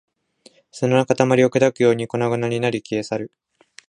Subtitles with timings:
[0.71, 1.15] 砂の塊
[1.45, 3.31] を砕くように粉々になり、消え去る